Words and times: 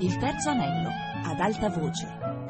Il 0.00 0.16
terzo 0.16 0.50
anello, 0.50 0.90
ad 1.24 1.40
alta 1.40 1.68
voce. 1.70 2.06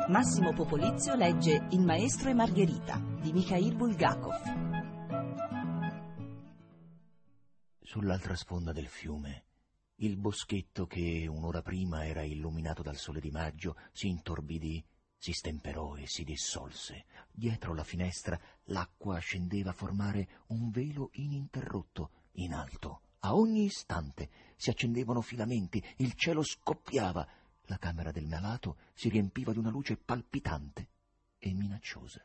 Massimo 0.09 0.53
Popolizio 0.53 1.15
legge 1.15 1.67
Il 1.71 1.81
maestro 1.81 2.29
e 2.29 2.35
Margherita 2.35 3.03
di 3.23 3.33
Mikhail 3.33 3.75
Bulgakov. 3.75 4.35
Sull'altra 7.81 8.37
sponda 8.37 8.73
del 8.73 8.87
fiume, 8.87 9.45
il 10.01 10.19
boschetto 10.19 10.87
che 10.87 11.27
un'ora 11.27 11.63
prima 11.63 12.05
era 12.05 12.23
illuminato 12.23 12.83
dal 12.83 12.97
sole 12.97 13.19
di 13.19 13.31
maggio 13.31 13.77
si 13.93 14.09
intorbidì, 14.09 14.85
si 15.17 15.33
stemperò 15.33 15.97
e 15.97 16.07
si 16.07 16.25
dissolse. 16.25 17.07
Dietro 17.33 17.73
la 17.73 17.85
finestra 17.85 18.39
l'acqua 18.65 19.17
scendeva 19.21 19.71
a 19.71 19.73
formare 19.73 20.43
un 20.49 20.69
velo 20.69 21.09
ininterrotto 21.15 22.11
in 22.33 22.53
alto. 22.53 23.05
A 23.21 23.35
ogni 23.35 23.65
istante 23.65 24.31
si 24.57 24.71
accendevano 24.71 25.23
filamenti, 25.23 25.83
il 25.97 26.13
cielo 26.13 26.43
scoppiava, 26.43 27.27
la 27.69 27.79
camera 27.79 28.11
del 28.11 28.27
malato 28.27 28.77
si 28.95 29.09
riempiva 29.09 29.53
di 29.53 29.59
una 29.59 29.71
luce 29.71 29.97
palpitante 29.97 30.89
e 31.39 31.53
minacciosa. 31.53 32.23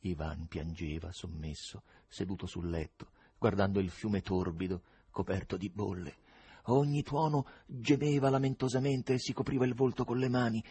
Ivan 0.00 0.46
piangeva 0.46 1.12
sommesso, 1.12 1.82
seduto 2.06 2.46
sul 2.46 2.68
letto, 2.68 3.10
guardando 3.38 3.80
il 3.80 3.90
fiume 3.90 4.20
torbido, 4.20 4.82
coperto 5.10 5.56
di 5.56 5.68
bolle. 5.68 6.16
Ogni 6.64 7.02
tuono 7.02 7.46
gemeva 7.66 8.30
lamentosamente 8.30 9.14
e 9.14 9.18
si 9.18 9.32
copriva 9.32 9.64
il 9.64 9.74
volto 9.74 10.04
con 10.04 10.18
le 10.18 10.28
mani. 10.28 10.62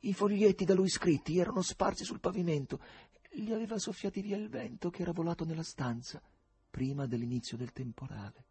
I 0.00 0.12
foglietti 0.12 0.64
da 0.64 0.74
lui 0.74 0.88
scritti 0.88 1.38
erano 1.38 1.62
sparsi 1.62 2.04
sul 2.04 2.20
pavimento. 2.20 2.80
Li 3.32 3.52
aveva 3.52 3.78
soffiati 3.78 4.20
via 4.20 4.36
il 4.36 4.48
vento 4.48 4.90
che 4.90 5.02
era 5.02 5.12
volato 5.12 5.44
nella 5.44 5.62
stanza 5.62 6.22
prima 6.70 7.06
dell'inizio 7.06 7.56
del 7.56 7.72
temporale. 7.72 8.44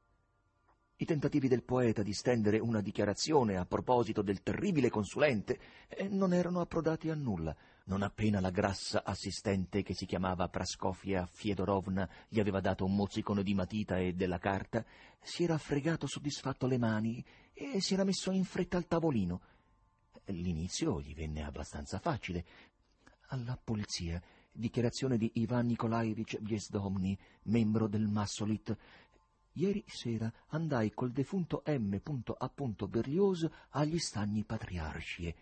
I 0.99 1.05
tentativi 1.05 1.47
del 1.47 1.61
poeta 1.61 2.01
di 2.01 2.11
stendere 2.11 2.57
una 2.57 2.81
dichiarazione 2.81 3.55
a 3.55 3.67
proposito 3.67 4.23
del 4.23 4.41
terribile 4.41 4.89
consulente 4.89 5.59
eh, 5.87 6.07
non 6.07 6.33
erano 6.33 6.59
approdati 6.59 7.11
a 7.11 7.15
nulla. 7.15 7.55
Non 7.83 8.01
appena 8.01 8.39
la 8.39 8.49
grassa 8.49 9.03
assistente 9.03 9.83
che 9.83 9.93
si 9.93 10.07
chiamava 10.07 10.49
Praskofia 10.49 11.27
Fiedorovna 11.27 12.09
gli 12.27 12.39
aveva 12.39 12.61
dato 12.61 12.83
un 12.83 12.95
mozzicone 12.95 13.43
di 13.43 13.53
matita 13.53 13.99
e 13.99 14.13
della 14.13 14.39
carta, 14.39 14.83
si 15.21 15.43
era 15.43 15.59
fregato 15.59 16.07
soddisfatto 16.07 16.65
le 16.65 16.79
mani 16.79 17.23
e 17.53 17.79
si 17.79 17.93
era 17.93 18.03
messo 18.03 18.31
in 18.31 18.43
fretta 18.43 18.77
al 18.77 18.87
tavolino. 18.87 19.41
L'inizio 20.25 20.99
gli 20.99 21.13
venne 21.13 21.43
abbastanza 21.43 21.99
facile. 21.99 22.43
Alla 23.27 23.55
polizia, 23.63 24.19
dichiarazione 24.51 25.17
di 25.17 25.29
Ivan 25.35 25.67
Nikolaevich 25.67 26.39
Biesdomni, 26.39 27.15
membro 27.43 27.87
del 27.87 28.07
Massolit, 28.07 28.75
Ieri 29.57 29.83
sera 29.87 30.31
andai 30.49 30.91
col 30.93 31.11
defunto 31.11 31.63
M. 31.65 31.99
Berlioz 32.87 33.49
agli 33.69 33.97
stagni 33.97 34.43
patriarci 34.43 35.35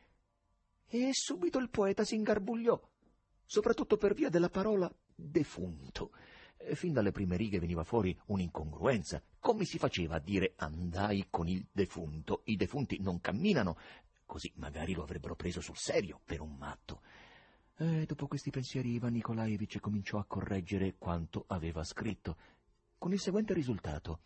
e 0.87 1.09
subito 1.11 1.59
il 1.59 1.69
poeta 1.69 2.05
si 2.05 2.15
ingarbugliò, 2.15 2.79
soprattutto 3.43 3.97
per 3.97 4.13
via 4.13 4.29
della 4.29 4.49
parola 4.49 4.89
defunto. 5.13 6.11
Fin 6.75 6.93
dalle 6.93 7.11
prime 7.11 7.35
righe 7.35 7.59
veniva 7.59 7.83
fuori 7.83 8.17
un'incongruenza. 8.27 9.21
Come 9.37 9.65
si 9.65 9.77
faceva 9.77 10.15
a 10.15 10.19
dire 10.19 10.53
andai 10.55 11.27
con 11.29 11.49
il 11.49 11.67
defunto? 11.69 12.43
I 12.45 12.55
defunti 12.55 13.01
non 13.01 13.19
camminano. 13.19 13.77
Così 14.25 14.49
magari 14.55 14.93
lo 14.93 15.03
avrebbero 15.03 15.35
preso 15.35 15.59
sul 15.59 15.75
serio 15.75 16.21
per 16.23 16.39
un 16.39 16.55
matto. 16.55 17.01
E 17.77 18.05
dopo 18.05 18.27
questi 18.27 18.51
pensieri 18.51 18.93
Ivan 18.93 19.11
Nikolaevich 19.11 19.81
cominciò 19.81 20.19
a 20.19 20.23
correggere 20.23 20.95
quanto 20.97 21.43
aveva 21.47 21.83
scritto 21.83 22.37
con 23.05 23.13
il 23.13 23.19
seguente 23.19 23.53
risultato. 23.53 24.21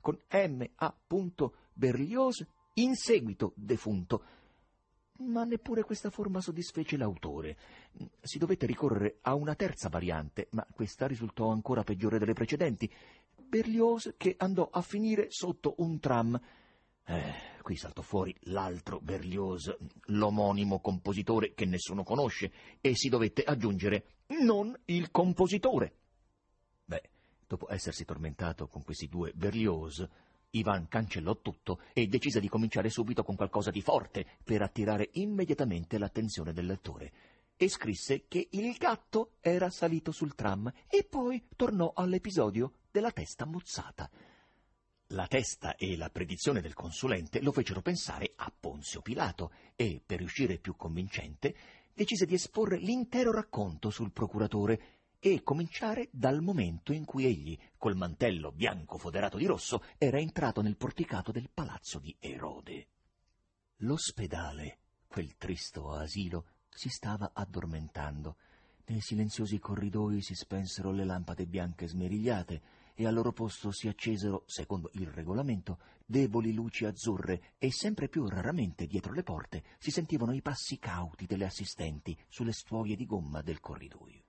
Con 0.00 0.18
M.A. 0.32 0.96
Berlioz 1.72 2.44
in 2.72 2.96
seguito 2.96 3.52
defunto. 3.54 4.24
Ma 5.18 5.44
neppure 5.44 5.84
questa 5.84 6.10
forma 6.10 6.40
soddisfece 6.40 6.96
l'autore. 6.96 7.56
Si 8.20 8.38
dovette 8.38 8.66
ricorrere 8.66 9.18
a 9.20 9.34
una 9.34 9.54
terza 9.54 9.88
variante, 9.88 10.48
ma 10.50 10.66
questa 10.68 11.06
risultò 11.06 11.50
ancora 11.50 11.84
peggiore 11.84 12.18
delle 12.18 12.32
precedenti. 12.32 12.92
Berlioz 13.36 14.14
che 14.16 14.34
andò 14.38 14.70
a 14.72 14.82
finire 14.82 15.26
sotto 15.28 15.74
un 15.76 16.00
tram. 16.00 16.40
Eh, 17.04 17.32
qui 17.62 17.76
saltò 17.76 18.02
fuori 18.02 18.34
l'altro 18.46 18.98
Berlioz, 18.98 19.72
l'omonimo 20.06 20.80
compositore 20.80 21.54
che 21.54 21.64
nessuno 21.64 22.02
conosce, 22.02 22.50
e 22.80 22.96
si 22.96 23.08
dovette 23.08 23.44
aggiungere 23.44 24.24
non 24.42 24.76
il 24.86 25.12
compositore. 25.12 26.05
Dopo 27.46 27.70
essersi 27.70 28.04
tormentato 28.04 28.66
con 28.66 28.82
questi 28.82 29.06
due 29.06 29.32
Berlioz, 29.32 30.04
Ivan 30.50 30.88
cancellò 30.88 31.40
tutto 31.40 31.80
e 31.92 32.08
decise 32.08 32.40
di 32.40 32.48
cominciare 32.48 32.88
subito 32.88 33.22
con 33.22 33.36
qualcosa 33.36 33.70
di 33.70 33.82
forte 33.82 34.26
per 34.42 34.62
attirare 34.62 35.10
immediatamente 35.12 35.96
l'attenzione 35.98 36.52
del 36.52 36.66
lettore. 36.66 37.12
E 37.56 37.68
scrisse 37.68 38.24
che 38.26 38.48
il 38.50 38.74
gatto 38.76 39.34
era 39.40 39.70
salito 39.70 40.10
sul 40.10 40.34
tram 40.34 40.70
e 40.88 41.04
poi 41.04 41.46
tornò 41.54 41.92
all'episodio 41.94 42.72
della 42.90 43.12
testa 43.12 43.46
mozzata. 43.46 44.10
La 45.10 45.28
testa 45.28 45.76
e 45.76 45.96
la 45.96 46.10
predizione 46.10 46.60
del 46.60 46.74
consulente 46.74 47.40
lo 47.40 47.52
fecero 47.52 47.80
pensare 47.80 48.32
a 48.34 48.52
Ponzio 48.58 49.02
Pilato 49.02 49.52
e, 49.76 50.02
per 50.04 50.18
riuscire 50.18 50.58
più 50.58 50.74
convincente, 50.74 51.54
decise 51.94 52.26
di 52.26 52.34
esporre 52.34 52.76
l'intero 52.76 53.30
racconto 53.30 53.88
sul 53.90 54.10
procuratore 54.10 54.95
e 55.32 55.42
cominciare 55.42 56.08
dal 56.12 56.40
momento 56.40 56.92
in 56.92 57.04
cui 57.04 57.24
egli, 57.24 57.58
col 57.78 57.96
mantello 57.96 58.52
bianco 58.52 58.96
foderato 58.96 59.36
di 59.36 59.44
rosso, 59.44 59.82
era 59.98 60.20
entrato 60.20 60.60
nel 60.60 60.76
porticato 60.76 61.32
del 61.32 61.50
palazzo 61.52 61.98
di 61.98 62.14
Erode. 62.20 62.86
L'ospedale, 63.78 64.78
quel 65.08 65.36
tristo 65.36 65.90
asilo, 65.90 66.46
si 66.68 66.88
stava 66.88 67.32
addormentando. 67.34 68.36
Nei 68.86 69.00
silenziosi 69.00 69.58
corridoi 69.58 70.22
si 70.22 70.36
spensero 70.36 70.92
le 70.92 71.04
lampade 71.04 71.46
bianche 71.46 71.88
smerigliate 71.88 72.62
e 72.94 73.04
al 73.04 73.14
loro 73.14 73.32
posto 73.32 73.72
si 73.72 73.88
accesero, 73.88 74.44
secondo 74.46 74.90
il 74.94 75.08
regolamento, 75.08 75.80
deboli 76.06 76.52
luci 76.52 76.84
azzurre 76.84 77.54
e 77.58 77.72
sempre 77.72 78.08
più 78.08 78.28
raramente 78.28 78.86
dietro 78.86 79.12
le 79.12 79.24
porte 79.24 79.64
si 79.78 79.90
sentivano 79.90 80.32
i 80.32 80.40
passi 80.40 80.78
cauti 80.78 81.26
delle 81.26 81.46
assistenti 81.46 82.16
sulle 82.28 82.52
stuoie 82.52 82.94
di 82.94 83.06
gomma 83.06 83.42
del 83.42 83.58
corridoio. 83.58 84.25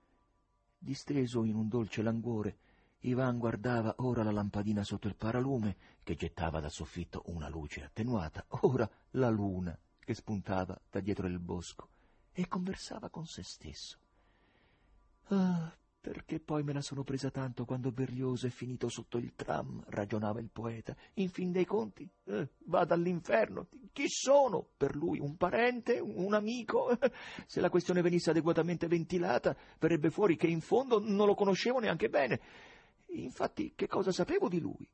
Disteso 0.78 1.44
in 1.44 1.56
un 1.56 1.68
dolce 1.68 2.02
languore, 2.02 2.58
Ivan 3.00 3.38
guardava 3.38 3.94
ora 3.98 4.22
la 4.22 4.30
lampadina 4.30 4.82
sotto 4.84 5.08
il 5.08 5.16
paralume, 5.16 5.76
che 6.02 6.14
gettava 6.14 6.60
dal 6.60 6.70
soffitto 6.70 7.22
una 7.26 7.48
luce 7.48 7.82
attenuata, 7.82 8.44
ora 8.62 8.88
la 9.10 9.28
luna, 9.28 9.78
che 9.98 10.14
spuntava 10.14 10.80
da 10.90 11.00
dietro 11.00 11.26
il 11.26 11.38
bosco, 11.38 11.88
e 12.32 12.48
conversava 12.48 13.10
con 13.10 13.26
se 13.26 13.42
stesso. 13.42 13.98
Ah, 15.28 15.76
perché 16.00 16.38
poi 16.38 16.62
me 16.62 16.72
la 16.72 16.80
sono 16.80 17.02
presa 17.02 17.30
tanto 17.30 17.64
quando 17.64 17.90
Berlioz 17.90 18.44
è 18.44 18.50
finito 18.50 18.88
sotto 18.88 19.18
il 19.18 19.34
tram, 19.34 19.82
ragionava 19.88 20.40
il 20.40 20.48
poeta. 20.50 20.96
In 21.14 21.28
fin 21.28 21.50
dei 21.50 21.64
conti, 21.64 22.08
eh, 22.24 22.48
vada 22.66 22.94
all'inferno. 22.94 23.66
Chi 23.92 24.08
sono 24.08 24.68
per 24.76 24.94
lui? 24.94 25.18
Un 25.18 25.36
parente? 25.36 25.98
Un 25.98 26.34
amico? 26.34 26.96
Se 27.46 27.60
la 27.60 27.68
questione 27.68 28.00
venisse 28.00 28.30
adeguatamente 28.30 28.86
ventilata, 28.86 29.56
verrebbe 29.78 30.10
fuori 30.10 30.36
che 30.36 30.46
in 30.46 30.60
fondo 30.60 31.00
non 31.00 31.26
lo 31.26 31.34
conoscevo 31.34 31.80
neanche 31.80 32.08
bene. 32.08 32.40
Infatti, 33.08 33.72
che 33.74 33.88
cosa 33.88 34.12
sapevo 34.12 34.48
di 34.48 34.60
lui? 34.60 34.88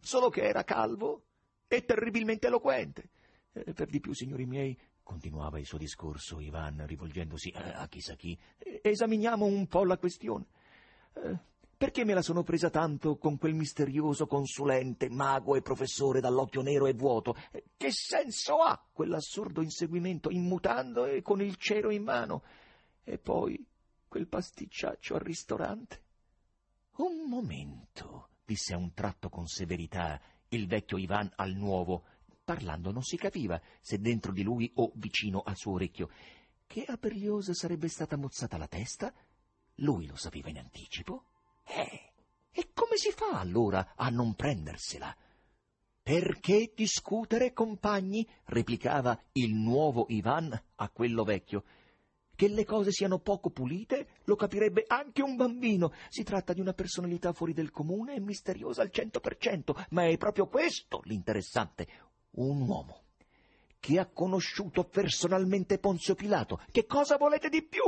Solo 0.00 0.30
che 0.30 0.42
era 0.42 0.64
calvo 0.64 1.24
e 1.68 1.84
terribilmente 1.84 2.46
eloquente. 2.46 3.10
Eh, 3.52 3.72
per 3.74 3.88
di 3.88 4.00
più, 4.00 4.14
signori 4.14 4.46
miei, 4.46 4.78
continuava 5.06 5.60
il 5.60 5.66
suo 5.66 5.78
discorso 5.78 6.40
Ivan, 6.40 6.84
rivolgendosi 6.84 7.52
a 7.54 7.86
chissà 7.86 8.16
chi, 8.16 8.36
esaminiamo 8.82 9.44
un 9.44 9.68
po' 9.68 9.84
la 9.84 9.98
questione. 9.98 10.46
Eh, 11.12 11.38
perché 11.76 12.04
me 12.04 12.12
la 12.12 12.22
sono 12.22 12.42
presa 12.42 12.70
tanto 12.70 13.16
con 13.16 13.38
quel 13.38 13.54
misterioso 13.54 14.26
consulente, 14.26 15.08
mago 15.08 15.54
e 15.54 15.62
professore 15.62 16.20
dall'occhio 16.20 16.60
nero 16.60 16.86
e 16.86 16.94
vuoto? 16.94 17.36
Eh, 17.52 17.66
che 17.76 17.92
senso 17.92 18.56
ha 18.56 18.84
quell'assurdo 18.92 19.62
inseguimento 19.62 20.28
in 20.28 20.42
mutando 20.42 21.04
e 21.04 21.22
con 21.22 21.40
il 21.40 21.54
cero 21.54 21.90
in 21.90 22.02
mano? 22.02 22.42
E 23.04 23.18
poi 23.18 23.64
quel 24.08 24.26
pasticciaccio 24.26 25.14
al 25.14 25.20
ristorante? 25.20 26.00
Un 26.96 27.28
momento, 27.28 28.30
disse 28.44 28.74
a 28.74 28.76
un 28.76 28.92
tratto 28.92 29.28
con 29.28 29.46
severità 29.46 30.20
il 30.48 30.66
vecchio 30.66 30.98
Ivan 30.98 31.30
al 31.36 31.52
nuovo, 31.52 32.04
Parlando 32.46 32.92
non 32.92 33.02
si 33.02 33.16
capiva 33.16 33.60
se 33.80 33.98
dentro 33.98 34.30
di 34.30 34.44
lui 34.44 34.70
o 34.76 34.92
vicino 34.94 35.42
al 35.44 35.56
suo 35.56 35.72
orecchio. 35.72 36.08
Che 36.64 36.84
a 36.84 36.96
Berlioz 36.96 37.50
sarebbe 37.50 37.88
stata 37.88 38.16
mozzata 38.16 38.56
la 38.56 38.68
testa? 38.68 39.12
Lui 39.80 40.06
lo 40.06 40.14
sapeva 40.14 40.48
in 40.48 40.58
anticipo? 40.58 41.24
Eh, 41.64 42.12
e 42.52 42.70
come 42.72 42.98
si 42.98 43.10
fa 43.10 43.40
allora 43.40 43.94
a 43.96 44.10
non 44.10 44.36
prendersela? 44.36 45.12
Perché 46.00 46.70
discutere, 46.72 47.52
compagni? 47.52 48.24
replicava 48.44 49.20
il 49.32 49.52
nuovo 49.52 50.06
Ivan 50.10 50.56
a 50.76 50.88
quello 50.90 51.24
vecchio. 51.24 51.64
Che 52.32 52.46
le 52.46 52.64
cose 52.64 52.92
siano 52.92 53.18
poco 53.18 53.50
pulite 53.50 54.20
lo 54.24 54.36
capirebbe 54.36 54.84
anche 54.86 55.22
un 55.22 55.34
bambino. 55.34 55.92
Si 56.10 56.22
tratta 56.22 56.52
di 56.52 56.60
una 56.60 56.74
personalità 56.74 57.32
fuori 57.32 57.54
del 57.54 57.72
comune 57.72 58.14
e 58.14 58.20
misteriosa 58.20 58.82
al 58.82 58.92
cento 58.92 59.18
per 59.18 59.36
cento, 59.36 59.74
ma 59.90 60.06
è 60.06 60.16
proprio 60.16 60.46
questo 60.46 61.00
l'interessante 61.06 61.88
un 62.36 62.60
uomo 62.62 63.02
che 63.78 63.98
ha 63.98 64.06
conosciuto 64.06 64.84
personalmente 64.84 65.78
Ponzio 65.78 66.14
Pilato. 66.14 66.60
Che 66.72 66.86
cosa 66.86 67.16
volete 67.16 67.48
di 67.48 67.62
più? 67.62 67.82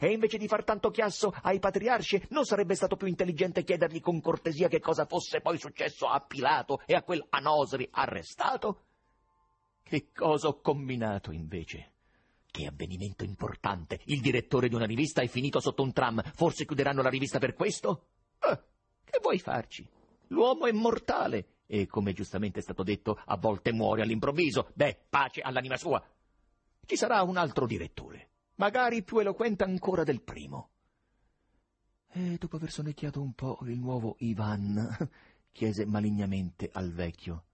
E 0.00 0.12
invece 0.12 0.38
di 0.38 0.46
far 0.46 0.64
tanto 0.64 0.90
chiasso 0.90 1.34
ai 1.42 1.58
patriarci, 1.58 2.28
non 2.30 2.44
sarebbe 2.44 2.74
stato 2.74 2.96
più 2.96 3.08
intelligente 3.08 3.64
chiedergli 3.64 4.00
con 4.00 4.20
cortesia 4.20 4.68
che 4.68 4.80
cosa 4.80 5.06
fosse 5.06 5.40
poi 5.40 5.58
successo 5.58 6.06
a 6.06 6.20
Pilato 6.20 6.80
e 6.86 6.94
a 6.94 7.02
quel 7.02 7.26
Anosri 7.30 7.88
arrestato? 7.90 8.84
Che 9.82 10.12
cosa 10.12 10.48
ho 10.48 10.60
combinato 10.60 11.32
invece? 11.32 11.92
Che 12.50 12.66
avvenimento 12.66 13.24
importante! 13.24 14.00
Il 14.04 14.20
direttore 14.20 14.68
di 14.68 14.74
una 14.74 14.86
rivista 14.86 15.20
è 15.20 15.26
finito 15.26 15.60
sotto 15.60 15.82
un 15.82 15.92
tram. 15.92 16.22
Forse 16.32 16.64
chiuderanno 16.64 17.02
la 17.02 17.10
rivista 17.10 17.38
per 17.38 17.54
questo? 17.54 18.06
Eh, 18.40 18.58
che 19.04 19.18
vuoi 19.20 19.38
farci? 19.40 19.86
L'uomo 20.28 20.66
è 20.66 20.72
mortale 20.72 21.57
e, 21.70 21.86
come 21.86 22.14
giustamente 22.14 22.58
è 22.58 22.62
stato 22.62 22.82
detto, 22.82 23.20
a 23.26 23.36
volte 23.36 23.72
muore 23.72 24.02
all'improvviso. 24.02 24.70
Beh, 24.74 25.04
pace 25.08 25.42
all'anima 25.42 25.76
sua. 25.76 26.02
Ci 26.84 26.96
sarà 26.96 27.22
un 27.22 27.36
altro 27.36 27.66
direttore, 27.66 28.30
magari 28.54 29.02
più 29.02 29.18
eloquente 29.18 29.64
ancora 29.64 30.02
del 30.02 30.22
primo. 30.22 30.70
E 32.10 32.38
dopo 32.38 32.56
aver 32.56 32.70
sonnecchiato 32.70 33.20
un 33.20 33.34
po', 33.34 33.58
il 33.64 33.78
nuovo 33.78 34.16
Ivan 34.20 34.96
chiese 35.52 35.84
malignamente 35.84 36.70
al 36.72 36.90
vecchio: 36.90 37.44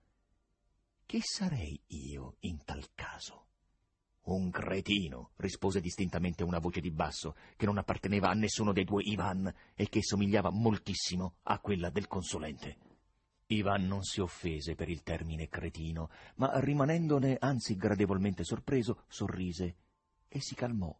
Chi 1.04 1.20
sarei 1.20 1.78
io 1.88 2.36
in 2.40 2.64
tal 2.64 2.86
caso? 2.94 3.42
Un 4.26 4.48
cretino, 4.50 5.32
rispose 5.36 5.80
distintamente 5.80 6.44
una 6.44 6.60
voce 6.60 6.80
di 6.80 6.92
basso, 6.92 7.34
che 7.56 7.66
non 7.66 7.76
apparteneva 7.76 8.30
a 8.30 8.34
nessuno 8.34 8.72
dei 8.72 8.84
due 8.84 9.02
Ivan 9.02 9.52
e 9.74 9.88
che 9.88 10.02
somigliava 10.02 10.50
moltissimo 10.50 11.34
a 11.42 11.58
quella 11.58 11.90
del 11.90 12.06
consulente. 12.06 12.93
Ivan 13.46 13.86
non 13.86 14.02
si 14.02 14.20
offese 14.20 14.74
per 14.74 14.88
il 14.88 15.02
termine 15.02 15.48
cretino, 15.48 16.08
ma 16.36 16.58
rimanendone 16.60 17.36
anzi 17.38 17.76
gradevolmente 17.76 18.42
sorpreso, 18.42 19.04
sorrise 19.08 19.76
e 20.28 20.40
si 20.40 20.54
calmò, 20.54 20.96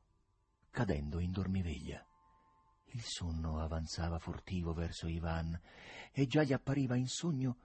cadendo 0.71 1.21
in 1.21 1.33
dormiveglia. 1.33 2.05
Il 2.89 3.03
sonno 3.03 3.61
avanzava 3.61 4.19
furtivo 4.19 4.75
verso 4.75 5.09
Ivan 5.09 5.59
e 6.13 6.27
già 6.27 6.43
gli 6.43 6.53
appariva 6.53 6.97
in 6.97 7.09
sogno 7.09 7.57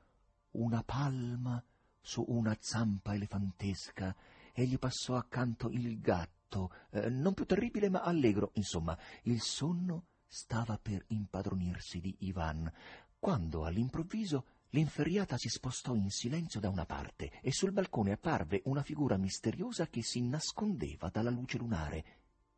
una 0.51 0.81
palma 0.83 1.63
su 2.01 2.23
una 2.29 2.55
zampa 2.59 3.13
elefantesca 3.13 4.15
e 4.53 4.65
gli 4.65 4.79
passò 4.79 5.15
accanto 5.15 5.69
il 5.69 5.99
gatto, 5.99 6.71
eh, 6.91 7.09
non 7.09 7.33
più 7.33 7.45
terribile 7.45 7.89
ma 7.89 8.01
allegro, 8.01 8.51
insomma, 8.53 8.97
il 9.23 9.41
sonno 9.41 10.05
stava 10.25 10.79
per 10.81 11.03
impadronirsi 11.07 11.99
di 11.99 12.15
Ivan, 12.19 12.71
quando 13.19 13.65
all'improvviso 13.65 14.45
l'inferriata 14.69 15.37
si 15.37 15.49
spostò 15.49 15.95
in 15.95 16.09
silenzio 16.09 16.59
da 16.59 16.69
una 16.69 16.85
parte 16.85 17.39
e 17.41 17.51
sul 17.51 17.71
balcone 17.71 18.11
apparve 18.11 18.61
una 18.65 18.83
figura 18.83 19.17
misteriosa 19.17 19.87
che 19.87 20.03
si 20.03 20.21
nascondeva 20.21 21.09
dalla 21.09 21.29
luce 21.29 21.57
lunare 21.57 22.05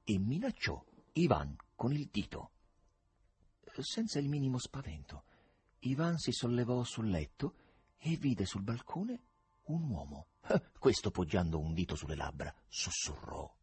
e 0.04 0.18
minacciò 0.18 0.84
Ivan 1.14 1.56
con 1.76 1.94
il 1.94 2.10
dito. 2.12 2.52
Senza 3.80 4.20
il 4.20 4.28
minimo 4.28 4.58
spavento, 4.58 5.24
Ivan 5.80 6.18
si 6.18 6.32
sollevò 6.32 6.84
sul 6.84 7.10
letto 7.10 7.56
e 7.98 8.16
vide 8.18 8.46
sul 8.46 8.64
balcone 8.64 9.22
un 9.66 9.90
uomo. 9.90 10.28
Questo, 10.78 11.12
poggiando 11.12 11.60
un 11.60 11.74
dito 11.74 11.96
sulle 11.96 12.16
labbra, 12.16 12.54
sussurrò. 12.68 13.61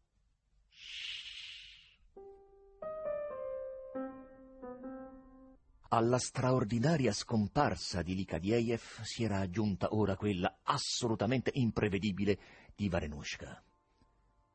Alla 5.91 6.19
straordinaria 6.19 7.11
scomparsa 7.11 8.03
di 8.03 8.13
Likadiev 8.13 9.01
si 9.01 9.23
era 9.23 9.39
aggiunta 9.39 9.95
ora 9.95 10.15
quella 10.15 10.59
assolutamente 10.61 11.49
imprevedibile 11.55 12.39
di 12.75 12.87
Varenushka. 12.89 13.63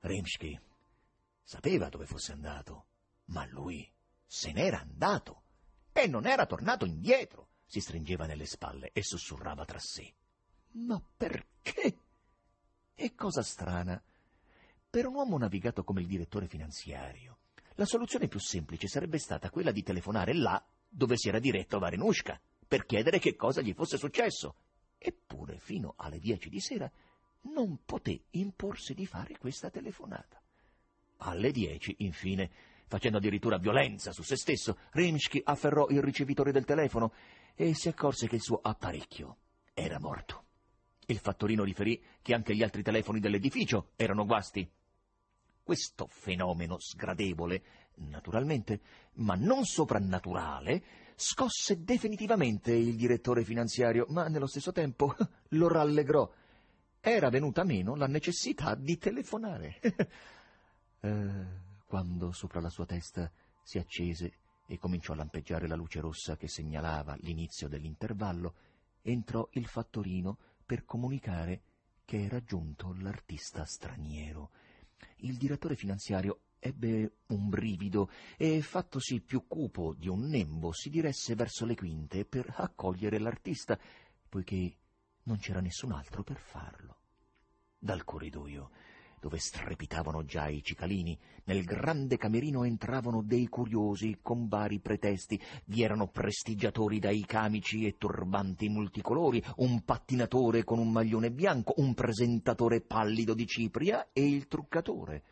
Rimsky 0.02 0.56
sapeva 1.42 1.88
dove 1.88 2.06
fosse 2.06 2.30
andato, 2.30 2.86
ma 3.26 3.44
lui 3.46 3.84
se 4.24 4.52
n'era 4.52 4.78
andato 4.78 5.42
e 5.92 6.06
non 6.06 6.24
era 6.26 6.46
tornato 6.46 6.84
indietro. 6.84 7.48
Si 7.64 7.80
stringeva 7.80 8.26
nelle 8.26 8.46
spalle 8.46 8.90
e 8.92 9.02
sussurrava 9.02 9.64
tra 9.64 9.80
sé. 9.80 10.14
Ma 10.72 11.02
perché? 11.16 11.98
E 12.94 13.14
cosa 13.16 13.42
strana. 13.42 14.00
Per 14.88 15.06
un 15.06 15.14
uomo 15.16 15.36
navigato 15.36 15.82
come 15.82 16.00
il 16.00 16.06
direttore 16.06 16.46
finanziario, 16.46 17.38
la 17.74 17.86
soluzione 17.86 18.28
più 18.28 18.38
semplice 18.38 18.86
sarebbe 18.86 19.18
stata 19.18 19.50
quella 19.50 19.72
di 19.72 19.82
telefonare 19.82 20.32
là 20.32 20.64
dove 20.94 21.16
si 21.16 21.28
era 21.28 21.40
diretto 21.40 21.78
Varenushka 21.78 22.40
per 22.66 22.86
chiedere 22.86 23.18
che 23.18 23.34
cosa 23.34 23.60
gli 23.60 23.72
fosse 23.72 23.96
successo. 23.96 24.54
Eppure, 24.96 25.58
fino 25.58 25.94
alle 25.96 26.18
dieci 26.18 26.48
di 26.48 26.60
sera, 26.60 26.90
non 27.52 27.80
poté 27.84 28.24
imporsi 28.30 28.94
di 28.94 29.04
fare 29.04 29.36
questa 29.36 29.70
telefonata. 29.70 30.40
Alle 31.18 31.50
dieci, 31.50 31.94
infine, 31.98 32.50
facendo 32.86 33.18
addirittura 33.18 33.58
violenza 33.58 34.12
su 34.12 34.22
se 34.22 34.36
stesso, 34.36 34.78
Rimsky 34.92 35.40
afferrò 35.44 35.88
il 35.88 36.02
ricevitore 36.02 36.52
del 36.52 36.64
telefono 36.64 37.12
e 37.54 37.74
si 37.74 37.88
accorse 37.88 38.28
che 38.28 38.36
il 38.36 38.42
suo 38.42 38.60
apparecchio 38.62 39.38
era 39.74 39.98
morto. 39.98 40.42
Il 41.06 41.18
fattorino 41.18 41.64
riferì 41.64 42.02
che 42.22 42.34
anche 42.34 42.54
gli 42.54 42.62
altri 42.62 42.82
telefoni 42.82 43.20
dell'edificio 43.20 43.90
erano 43.96 44.24
guasti. 44.24 44.68
Questo 45.64 46.06
fenomeno 46.06 46.78
sgradevole, 46.78 47.62
naturalmente, 47.94 48.80
ma 49.14 49.34
non 49.34 49.64
soprannaturale, 49.64 50.84
scosse 51.16 51.82
definitivamente 51.82 52.74
il 52.74 52.96
direttore 52.96 53.44
finanziario, 53.44 54.04
ma 54.10 54.28
nello 54.28 54.46
stesso 54.46 54.72
tempo 54.72 55.16
lo 55.56 55.68
rallegrò. 55.68 56.30
Era 57.00 57.30
venuta 57.30 57.64
meno 57.64 57.94
la 57.94 58.06
necessità 58.06 58.74
di 58.74 58.98
telefonare. 58.98 59.80
eh, 61.00 61.46
quando 61.86 62.32
sopra 62.32 62.60
la 62.60 62.68
sua 62.68 62.84
testa 62.84 63.32
si 63.62 63.78
accese 63.78 64.32
e 64.66 64.78
cominciò 64.78 65.14
a 65.14 65.16
lampeggiare 65.16 65.66
la 65.66 65.76
luce 65.76 66.00
rossa 66.00 66.36
che 66.36 66.46
segnalava 66.46 67.16
l'inizio 67.20 67.68
dell'intervallo, 67.68 68.54
entrò 69.00 69.48
il 69.52 69.66
fattorino 69.66 70.36
per 70.66 70.84
comunicare 70.84 71.62
che 72.04 72.22
era 72.22 72.42
giunto 72.44 72.94
l'artista 72.98 73.64
straniero. 73.64 74.50
Il 75.16 75.36
direttore 75.36 75.76
finanziario 75.76 76.40
ebbe 76.58 77.18
un 77.28 77.48
brivido 77.48 78.10
e, 78.36 78.62
fattosi 78.62 79.20
più 79.20 79.46
cupo 79.46 79.94
di 79.94 80.08
un 80.08 80.28
nembo, 80.28 80.72
si 80.72 80.88
diresse 80.88 81.34
verso 81.34 81.66
le 81.66 81.74
quinte 81.74 82.24
per 82.24 82.52
accogliere 82.56 83.18
l'artista, 83.18 83.78
poiché 84.28 84.76
non 85.24 85.38
c'era 85.38 85.60
nessun 85.60 85.92
altro 85.92 86.22
per 86.22 86.38
farlo. 86.38 86.96
Dal 87.78 88.04
corridoio 88.04 88.70
dove 89.24 89.38
strepitavano 89.38 90.26
già 90.26 90.48
i 90.48 90.62
cicalini. 90.62 91.18
Nel 91.44 91.64
grande 91.64 92.18
camerino 92.18 92.64
entravano 92.64 93.22
dei 93.22 93.46
curiosi 93.46 94.18
con 94.20 94.48
vari 94.48 94.80
pretesti. 94.80 95.40
Vi 95.64 95.82
erano 95.82 96.08
prestigiatori 96.08 96.98
dai 96.98 97.24
camici 97.24 97.86
e 97.86 97.96
turbanti 97.96 98.68
multicolori, 98.68 99.42
un 99.56 99.82
pattinatore 99.82 100.62
con 100.62 100.78
un 100.78 100.92
maglione 100.92 101.30
bianco, 101.30 101.72
un 101.78 101.94
presentatore 101.94 102.82
pallido 102.82 103.32
di 103.32 103.46
Cipria 103.46 104.08
e 104.12 104.28
il 104.28 104.46
truccatore. 104.46 105.22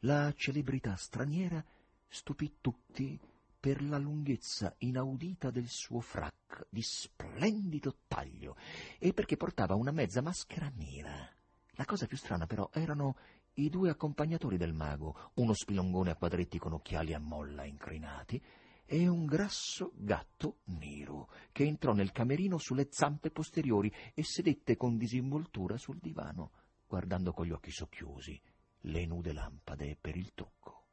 La 0.00 0.32
celebrità 0.34 0.96
straniera 0.96 1.64
stupì 2.08 2.56
tutti 2.60 3.16
per 3.60 3.80
la 3.80 3.98
lunghezza 3.98 4.74
inaudita 4.78 5.52
del 5.52 5.68
suo 5.68 6.00
frac 6.00 6.66
di 6.68 6.82
splendido 6.82 7.98
taglio 8.08 8.56
e 8.98 9.12
perché 9.12 9.36
portava 9.36 9.76
una 9.76 9.92
mezza 9.92 10.20
maschera 10.20 10.68
nera. 10.74 11.39
La 11.80 11.86
cosa 11.86 12.06
più 12.06 12.18
strana 12.18 12.46
però 12.46 12.68
erano 12.74 13.16
i 13.54 13.70
due 13.70 13.88
accompagnatori 13.88 14.58
del 14.58 14.74
mago, 14.74 15.30
uno 15.36 15.54
spilongone 15.54 16.10
a 16.10 16.14
quadretti 16.14 16.58
con 16.58 16.74
occhiali 16.74 17.14
a 17.14 17.18
molla 17.18 17.64
incrinati 17.64 18.38
e 18.84 19.08
un 19.08 19.24
grasso 19.24 19.92
gatto 19.94 20.58
nero 20.64 21.30
che 21.52 21.64
entrò 21.64 21.94
nel 21.94 22.12
camerino 22.12 22.58
sulle 22.58 22.88
zampe 22.90 23.30
posteriori 23.30 23.90
e 24.12 24.22
sedette 24.22 24.76
con 24.76 24.98
disinvoltura 24.98 25.78
sul 25.78 25.96
divano, 25.96 26.50
guardando 26.86 27.32
con 27.32 27.46
gli 27.46 27.50
occhi 27.50 27.70
socchiusi 27.70 28.38
le 28.80 29.06
nude 29.06 29.32
lampade 29.32 29.96
per 29.98 30.16
il 30.16 30.34
tocco. 30.34 30.84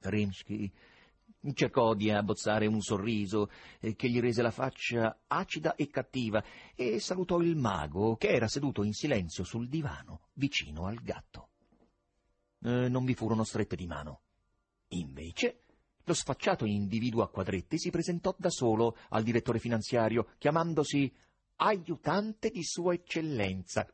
Rimsky 0.00 0.70
Cercò 1.52 1.92
di 1.92 2.10
abbozzare 2.10 2.66
un 2.66 2.80
sorriso 2.80 3.50
eh, 3.80 3.94
che 3.94 4.08
gli 4.08 4.18
rese 4.18 4.40
la 4.40 4.50
faccia 4.50 5.24
acida 5.26 5.74
e 5.74 5.90
cattiva 5.90 6.42
e 6.74 6.98
salutò 7.00 7.38
il 7.40 7.54
mago 7.54 8.16
che 8.16 8.28
era 8.28 8.48
seduto 8.48 8.82
in 8.82 8.94
silenzio 8.94 9.44
sul 9.44 9.68
divano 9.68 10.28
vicino 10.34 10.86
al 10.86 11.02
gatto. 11.02 11.48
Eh, 12.62 12.88
non 12.88 13.04
vi 13.04 13.14
furono 13.14 13.44
strette 13.44 13.76
di 13.76 13.86
mano. 13.86 14.22
Invece, 14.88 15.64
lo 16.04 16.14
sfacciato 16.14 16.64
individuo 16.64 17.22
a 17.22 17.28
quadretti 17.28 17.78
si 17.78 17.90
presentò 17.90 18.34
da 18.38 18.48
solo 18.48 18.96
al 19.10 19.22
direttore 19.22 19.58
finanziario, 19.58 20.28
chiamandosi 20.38 21.12
aiutante 21.56 22.50
di 22.50 22.62
Sua 22.62 22.94
Eccellenza. 22.94 23.86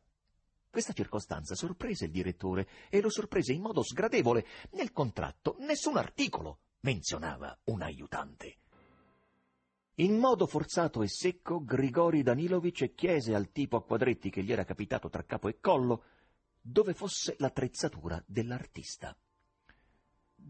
Questa 0.70 0.92
circostanza 0.92 1.56
sorprese 1.56 2.04
il 2.04 2.12
direttore 2.12 2.68
e 2.90 3.00
lo 3.00 3.10
sorprese 3.10 3.52
in 3.52 3.60
modo 3.60 3.82
sgradevole. 3.82 4.46
Nel 4.72 4.92
contratto 4.92 5.56
nessun 5.58 5.96
articolo 5.96 6.60
menzionava 6.80 7.58
un 7.64 7.82
aiutante. 7.82 8.56
In 9.96 10.16
modo 10.16 10.46
forzato 10.46 11.02
e 11.02 11.08
secco, 11.08 11.62
Grigori 11.62 12.22
Danilovic 12.22 12.94
chiese 12.94 13.34
al 13.34 13.50
tipo 13.50 13.76
a 13.76 13.84
quadretti 13.84 14.30
che 14.30 14.42
gli 14.42 14.52
era 14.52 14.64
capitato 14.64 15.10
tra 15.10 15.24
capo 15.24 15.48
e 15.48 15.58
collo 15.60 16.04
dove 16.60 16.94
fosse 16.94 17.36
l'attrezzatura 17.38 18.22
dell'artista. 18.26 19.16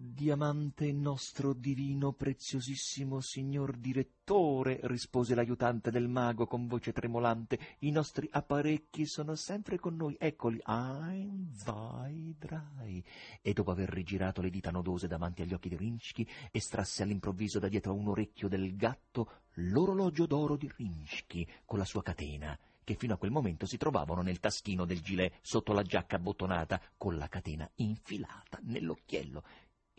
Diamante 0.02 0.90
nostro 0.94 1.52
divino 1.52 2.12
preziosissimo 2.12 3.20
signor 3.20 3.76
direttore, 3.76 4.80
rispose 4.84 5.34
l'aiutante 5.34 5.90
del 5.90 6.08
mago 6.08 6.46
con 6.46 6.66
voce 6.66 6.90
tremolante, 6.90 7.58
i 7.80 7.90
nostri 7.90 8.26
apparecchi 8.32 9.04
sono 9.04 9.34
sempre 9.34 9.78
con 9.78 9.96
noi, 9.96 10.16
eccoli, 10.18 10.58
ein, 10.64 11.50
vai, 11.66 12.34
drai. 12.38 13.04
E 13.42 13.52
dopo 13.52 13.72
aver 13.72 13.90
rigirato 13.90 14.40
le 14.40 14.48
dita 14.48 14.70
nodose 14.70 15.06
davanti 15.06 15.42
agli 15.42 15.52
occhi 15.52 15.68
di 15.68 15.76
Rinchki, 15.76 16.26
estrasse 16.50 17.02
all'improvviso 17.02 17.58
da 17.58 17.68
dietro 17.68 17.92
un 17.92 18.08
orecchio 18.08 18.48
del 18.48 18.74
gatto 18.76 19.42
l'orologio 19.56 20.24
d'oro 20.24 20.56
di 20.56 20.72
Rinchki 20.74 21.46
con 21.66 21.78
la 21.78 21.84
sua 21.84 22.02
catena 22.02 22.58
che 22.90 22.96
fino 22.96 23.14
a 23.14 23.18
quel 23.18 23.30
momento 23.30 23.66
si 23.66 23.76
trovavano 23.76 24.20
nel 24.22 24.40
taschino 24.40 24.84
del 24.84 25.00
gilet 25.00 25.34
sotto 25.42 25.72
la 25.72 25.82
giacca 25.82 26.16
abbottonata 26.16 26.80
con 26.96 27.16
la 27.18 27.28
catena 27.28 27.70
infilata 27.76 28.58
nell'occhiello. 28.62 29.44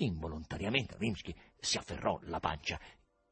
Involontariamente 0.01 0.96
Rimsky 0.98 1.34
si 1.60 1.77
afferrò 1.77 2.20
la 2.24 2.39
pancia. 2.39 2.79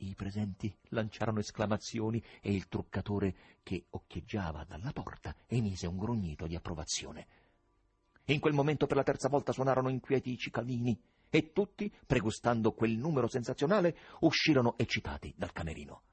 I 0.01 0.13
presenti 0.13 0.73
lanciarono 0.89 1.39
esclamazioni 1.39 2.23
e 2.41 2.53
il 2.53 2.67
truccatore, 2.67 3.57
che 3.63 3.87
occhieggiava 3.89 4.65
dalla 4.65 4.91
porta, 4.91 5.35
emise 5.47 5.87
un 5.87 5.97
grugnito 5.97 6.45
di 6.45 6.55
approvazione. 6.55 7.27
In 8.25 8.39
quel 8.39 8.53
momento 8.53 8.85
per 8.85 8.97
la 8.97 9.03
terza 9.03 9.29
volta 9.29 9.51
suonarono 9.51 9.89
inquieti 9.89 10.31
i 10.31 10.37
cicalini 10.37 10.97
e 11.27 11.51
tutti, 11.51 11.91
pregustando 12.05 12.73
quel 12.73 12.95
numero 12.97 13.27
sensazionale, 13.27 13.97
uscirono 14.19 14.77
eccitati 14.77 15.33
dal 15.35 15.51
camerino. 15.51 16.03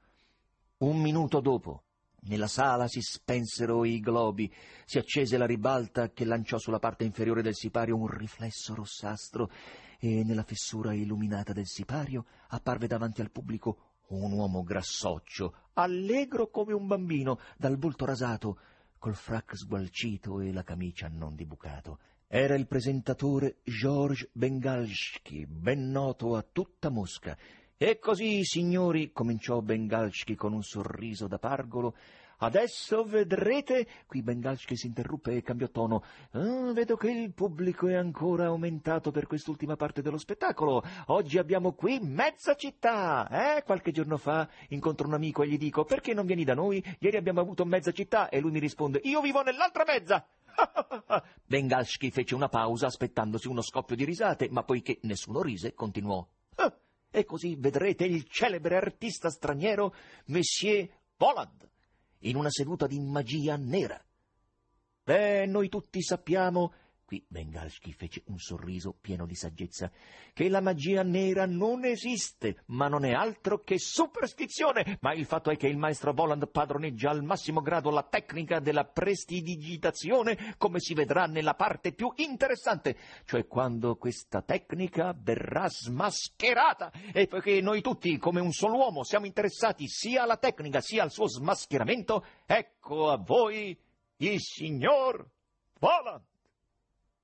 Un 0.77 0.99
minuto 0.99 1.39
dopo, 1.39 1.83
nella 2.21 2.47
sala 2.47 2.87
si 2.87 3.01
spensero 3.01 3.85
i 3.85 3.99
globi, 3.99 4.51
si 4.85 4.97
accese 4.97 5.37
la 5.37 5.45
ribalta 5.45 6.09
che 6.09 6.25
lanciò 6.25 6.57
sulla 6.57 6.79
parte 6.79 7.03
inferiore 7.03 7.43
del 7.43 7.55
sipario 7.55 7.95
un 7.95 8.07
riflesso 8.07 8.73
rossastro 8.73 9.51
e 9.99 10.23
nella 10.23 10.43
fessura 10.43 10.93
illuminata 10.93 11.53
del 11.53 11.67
sipario 11.67 12.25
apparve 12.49 12.87
davanti 12.87 13.21
al 13.21 13.31
pubblico 13.31 13.95
un 14.07 14.31
uomo 14.31 14.63
grassoccio, 14.63 15.53
allegro 15.73 16.49
come 16.49 16.73
un 16.73 16.87
bambino, 16.87 17.39
dal 17.57 17.77
volto 17.77 18.05
rasato, 18.05 18.59
col 18.97 19.15
frac 19.15 19.57
sgualcito 19.57 20.39
e 20.39 20.51
la 20.51 20.63
camicia 20.63 21.07
non 21.07 21.35
di 21.35 21.45
bucato. 21.45 21.99
Era 22.27 22.55
il 22.55 22.67
presentatore 22.67 23.57
Georges 23.63 24.29
Bengalski, 24.33 25.45
ben 25.45 25.89
noto 25.89 26.35
a 26.35 26.45
tutta 26.49 26.89
Mosca. 26.89 27.37
E 27.77 27.99
così, 27.99 28.43
signori, 28.43 29.11
cominciò 29.11 29.61
Bengalski 29.61 30.35
con 30.35 30.51
un 30.51 30.63
sorriso 30.63 31.27
da 31.27 31.37
pargolo, 31.37 31.95
Adesso 32.39 33.03
vedrete. 33.03 33.87
Qui 34.05 34.21
Bengalski 34.21 34.75
si 34.75 34.87
interruppe 34.87 35.35
e 35.35 35.41
cambiò 35.41 35.67
tono. 35.69 36.03
Ah, 36.31 36.71
vedo 36.73 36.95
che 36.95 37.09
il 37.09 37.33
pubblico 37.33 37.87
è 37.87 37.95
ancora 37.95 38.45
aumentato 38.45 39.09
per 39.11 39.25
quest'ultima 39.25 39.75
parte 39.75 40.01
dello 40.01 40.17
spettacolo. 40.17 40.83
Oggi 41.07 41.39
abbiamo 41.39 41.73
qui 41.73 41.99
mezza 41.99 42.55
città. 42.55 43.27
Eh? 43.29 43.63
Qualche 43.63 43.91
giorno 43.91 44.17
fa 44.17 44.47
incontro 44.69 45.07
un 45.07 45.13
amico 45.13 45.41
e 45.41 45.47
gli 45.47 45.57
dico 45.57 45.83
perché 45.83 46.13
non 46.13 46.25
vieni 46.25 46.43
da 46.43 46.53
noi? 46.53 46.83
Ieri 46.99 47.17
abbiamo 47.17 47.41
avuto 47.41 47.65
mezza 47.65 47.91
città 47.91 48.29
e 48.29 48.39
lui 48.39 48.51
mi 48.51 48.59
risponde 48.59 49.01
io 49.03 49.21
vivo 49.21 49.41
nell'altra 49.41 49.83
mezza. 49.85 50.27
Bengalski 51.45 52.11
fece 52.11 52.35
una 52.35 52.49
pausa 52.49 52.87
aspettandosi 52.87 53.47
uno 53.47 53.61
scoppio 53.61 53.95
di 53.95 54.05
risate, 54.05 54.49
ma 54.49 54.63
poiché 54.63 54.99
nessuno 55.03 55.41
rise, 55.41 55.73
continuò. 55.73 56.27
Ah, 56.55 56.75
e 57.09 57.25
così 57.25 57.55
vedrete 57.55 58.05
il 58.05 58.27
celebre 58.27 58.75
artista 58.75 59.29
straniero 59.29 59.93
Monsieur 60.25 60.87
Voland 61.17 61.67
in 62.19 62.35
una 62.35 62.49
seduta 62.49 62.87
di 62.87 62.99
magia 62.99 63.55
nera. 63.55 64.01
Beh, 65.03 65.45
noi 65.45 65.69
tutti 65.69 66.01
sappiamo 66.01 66.73
Qui 67.07 67.23
Bengalski 67.25 67.93
fece 67.93 68.23
un 68.25 68.37
sorriso 68.37 68.91
pieno 68.91 69.25
di 69.25 69.33
saggezza. 69.33 69.89
Che 70.33 70.49
la 70.49 70.59
magia 70.59 71.03
nera 71.03 71.45
non 71.45 71.85
esiste, 71.85 72.63
ma 72.65 72.89
non 72.89 73.05
è 73.05 73.13
altro 73.13 73.59
che 73.63 73.79
superstizione. 73.79 74.97
Ma 74.99 75.13
il 75.13 75.25
fatto 75.25 75.49
è 75.49 75.55
che 75.55 75.67
il 75.67 75.77
maestro 75.77 76.11
Voland 76.11 76.49
padroneggia 76.49 77.09
al 77.09 77.23
massimo 77.23 77.61
grado 77.61 77.91
la 77.91 78.03
tecnica 78.03 78.59
della 78.59 78.83
prestidigitazione, 78.83 80.55
come 80.57 80.81
si 80.81 80.93
vedrà 80.93 81.27
nella 81.27 81.53
parte 81.53 81.93
più 81.93 82.11
interessante, 82.17 82.97
cioè 83.23 83.47
quando 83.47 83.95
questa 83.95 84.41
tecnica 84.41 85.15
verrà 85.17 85.69
smascherata. 85.69 86.91
E 87.13 87.27
poiché 87.27 87.61
noi 87.61 87.79
tutti, 87.79 88.17
come 88.17 88.41
un 88.41 88.51
solo 88.51 88.75
uomo, 88.75 89.05
siamo 89.05 89.27
interessati 89.27 89.87
sia 89.87 90.23
alla 90.23 90.35
tecnica 90.35 90.81
sia 90.81 91.03
al 91.03 91.11
suo 91.11 91.29
smascheramento, 91.29 92.25
ecco 92.45 93.09
a 93.09 93.15
voi 93.15 93.79
il 94.17 94.41
signor 94.41 95.25
Voland. 95.79 96.35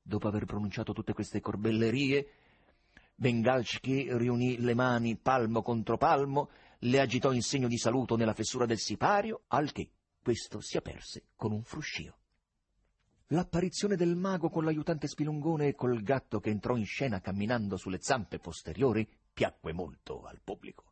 Dopo 0.06 0.28
aver 0.28 0.44
pronunciato 0.46 0.92
tutte 0.92 1.14
queste 1.14 1.40
corbellerie, 1.40 2.28
Bengalski 3.16 4.08
riunì 4.18 4.60
le 4.60 4.74
mani 4.74 5.16
palmo 5.16 5.62
contro 5.62 5.98
palmo, 5.98 6.50
le 6.80 7.00
agitò 7.00 7.32
in 7.32 7.42
segno 7.42 7.70
di 7.70 7.78
saluto 7.78 8.18
nella 8.18 8.34
fessura 8.34 8.66
del 8.66 8.80
sipario, 8.80 9.44
al 9.48 9.72
che 9.72 9.90
questo 10.22 10.60
si 10.60 10.76
aperse 10.76 11.28
con 11.38 11.54
un 11.54 11.64
fruscio. 11.64 12.18
L'apparizione 13.28 13.96
del 13.96 14.16
mago 14.16 14.50
con 14.50 14.66
l'aiutante 14.66 15.08
spilungone 15.08 15.68
e 15.68 15.76
col 15.76 16.04
gatto 16.04 16.42
che 16.42 16.50
entrò 16.50 16.76
in 16.76 16.86
scena 16.86 17.22
camminando 17.22 17.78
sulle 17.78 18.02
zampe 18.02 18.40
posteriori 18.40 19.08
piacque 19.34 19.72
molto 19.72 20.24
al 20.24 20.42
pubblico. 20.44 20.92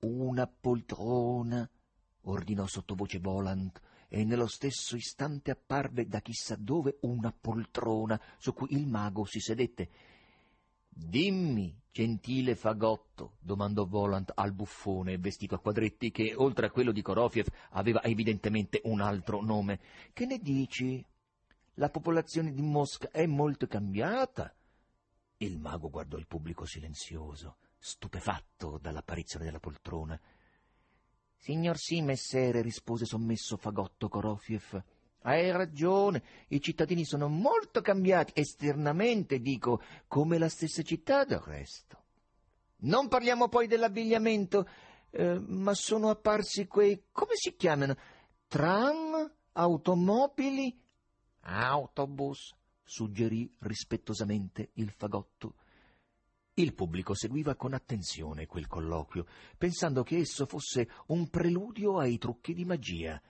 Una 0.00 0.46
poltrona, 0.48 1.68
ordinò 2.22 2.66
sottovoce 2.66 3.20
Boland, 3.20 3.80
e 4.08 4.24
nello 4.24 4.46
stesso 4.46 4.96
istante 4.96 5.50
apparve 5.50 6.06
da 6.06 6.20
chissà 6.20 6.56
dove 6.56 6.98
una 7.02 7.32
poltrona 7.32 8.20
su 8.38 8.52
cui 8.54 8.68
il 8.70 8.86
mago 8.86 9.24
si 9.24 9.40
sedette. 9.40 9.88
Dimmi, 10.88 11.78
gentile 11.90 12.56
fagotto, 12.56 13.36
domandò 13.40 13.84
Volant 13.84 14.32
al 14.34 14.52
buffone 14.52 15.18
vestito 15.18 15.54
a 15.54 15.60
quadretti, 15.60 16.10
che 16.10 16.34
oltre 16.34 16.66
a 16.66 16.70
quello 16.70 16.90
di 16.90 17.02
Korofiev 17.02 17.46
aveva 17.70 18.02
evidentemente 18.02 18.80
un 18.84 19.00
altro 19.02 19.42
nome. 19.42 19.80
Che 20.12 20.24
ne 20.24 20.38
dici? 20.38 21.04
La 21.74 21.90
popolazione 21.90 22.52
di 22.52 22.62
Mosca 22.62 23.10
è 23.10 23.26
molto 23.26 23.66
cambiata. 23.66 24.54
Il 25.38 25.58
mago 25.58 25.90
guardò 25.90 26.16
il 26.16 26.26
pubblico 26.26 26.64
silenzioso, 26.64 27.58
stupefatto 27.78 28.78
dall'apparizione 28.80 29.44
della 29.44 29.60
poltrona. 29.60 30.18
Signor 31.36 31.76
sì, 31.76 32.02
messere, 32.02 32.62
rispose 32.62 33.04
sommesso 33.04 33.56
Fagotto 33.56 34.08
Korofiev. 34.08 34.82
Hai 35.22 35.50
ragione, 35.50 36.22
i 36.48 36.60
cittadini 36.60 37.04
sono 37.04 37.28
molto 37.28 37.80
cambiati, 37.80 38.32
esternamente 38.34 39.40
dico, 39.40 39.80
come 40.06 40.38
la 40.38 40.48
stessa 40.48 40.82
città 40.82 41.24
del 41.24 41.38
resto. 41.38 42.02
Non 42.78 43.08
parliamo 43.08 43.48
poi 43.48 43.66
dell'abbigliamento, 43.66 44.68
eh, 45.10 45.38
ma 45.38 45.74
sono 45.74 46.10
apparsi 46.10 46.66
quei, 46.66 47.04
come 47.10 47.32
si 47.34 47.56
chiamano? 47.56 47.96
Tram? 48.48 49.32
Automobili? 49.52 50.78
Autobus, 51.40 52.54
suggerì 52.84 53.52
rispettosamente 53.60 54.70
il 54.74 54.90
fagotto. 54.90 55.54
Il 56.58 56.72
pubblico 56.72 57.14
seguiva 57.14 57.54
con 57.54 57.74
attenzione 57.74 58.46
quel 58.46 58.66
colloquio, 58.66 59.26
pensando 59.58 60.02
che 60.02 60.16
esso 60.16 60.46
fosse 60.46 60.88
un 61.08 61.28
preludio 61.28 61.98
ai 61.98 62.16
trucchi 62.16 62.54
di 62.54 62.64
magia. 62.64 63.20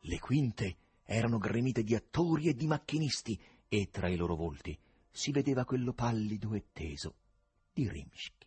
Le 0.00 0.18
quinte 0.18 0.76
erano 1.04 1.38
gremite 1.38 1.84
di 1.84 1.94
attori 1.94 2.48
e 2.48 2.54
di 2.54 2.66
macchinisti, 2.66 3.40
e 3.68 3.88
tra 3.90 4.08
i 4.08 4.16
loro 4.16 4.34
volti 4.34 4.76
si 5.08 5.30
vedeva 5.30 5.64
quello 5.64 5.92
pallido 5.92 6.54
e 6.54 6.64
teso 6.72 7.14
di 7.72 7.88
Rimsky. 7.88 8.46